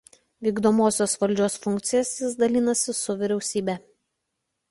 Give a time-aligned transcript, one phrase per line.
[0.45, 3.77] Vykdomosios valdžios funkcijas jis dalinasi su vyriausybe.